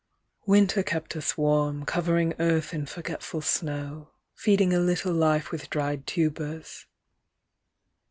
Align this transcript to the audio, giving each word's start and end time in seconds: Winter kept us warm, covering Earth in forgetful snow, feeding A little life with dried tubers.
Winter 0.47 0.81
kept 0.81 1.15
us 1.15 1.37
warm, 1.37 1.85
covering 1.85 2.33
Earth 2.39 2.73
in 2.73 2.87
forgetful 2.87 3.41
snow, 3.41 4.09
feeding 4.33 4.73
A 4.73 4.79
little 4.79 5.13
life 5.13 5.51
with 5.51 5.69
dried 5.69 6.07
tubers. 6.07 6.87